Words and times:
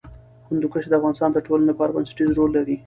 هندوکش 0.49 0.83
د 0.87 0.93
افغانستان 0.99 1.29
د 1.33 1.37
ټولنې 1.47 1.67
لپاره 1.71 1.93
بنسټيز 1.95 2.29
رول 2.37 2.51
لري. 2.57 2.75